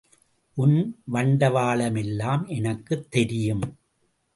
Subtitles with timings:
[0.53, 1.01] உன்
[1.13, 3.77] வண்டவாளம் எல்லாம் எனக்குத் தெரியும்.